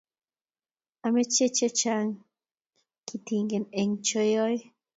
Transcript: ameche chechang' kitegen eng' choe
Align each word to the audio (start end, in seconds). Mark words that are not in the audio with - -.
ameche 1.05 1.45
chechang' 1.57 2.17
kitegen 3.07 3.65
eng' 3.79 3.99
choe 4.07 4.49